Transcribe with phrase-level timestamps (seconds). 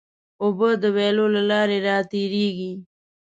[0.43, 2.71] اوبه د ویالو له لارې راتېرېږي.